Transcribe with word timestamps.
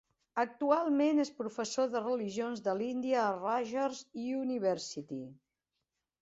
Actualment 0.43 1.23
és 1.23 1.29
professor 1.41 1.89
de 1.95 2.01
religions 2.05 2.63
de 2.69 2.75
l'Índia 2.79 3.21
a 3.27 3.37
Rutgers 3.37 4.01
University. 4.39 5.21